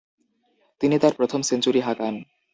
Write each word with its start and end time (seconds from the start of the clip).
তিনি 0.81 0.95
তার 0.99 1.13
প্রথম 1.19 1.39
সেঞ্চুরি 1.49 1.81
হাঁকান। 1.81 2.15